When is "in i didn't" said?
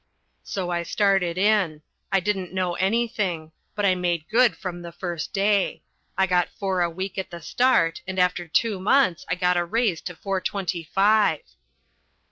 1.37-2.51